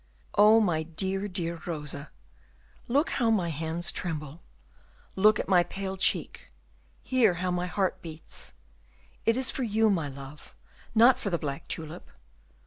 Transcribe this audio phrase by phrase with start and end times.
[0.33, 2.09] "Oh, my dear, dear Rosa!
[2.87, 4.41] look how my hands tremble;
[5.15, 6.51] look at my pale cheek,
[7.03, 8.55] hear how my heart beats.
[9.27, 10.55] It is for you, my love,
[10.95, 12.09] not for the black tulip.